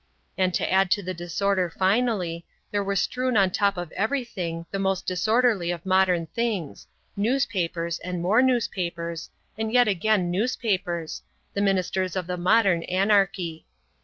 [0.35, 4.79] And to add to the disorder finally, there were strewn on top of everything, the
[4.79, 9.29] most disorderly of modern things, newspapers, and more newspapers,
[9.59, 11.21] and yet again newspapers,
[11.53, 13.67] the ministers of the modern anarchy.